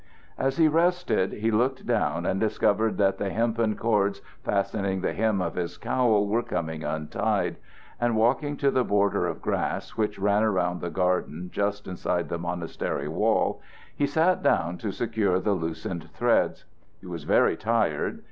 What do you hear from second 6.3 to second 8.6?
becoming untied, and walking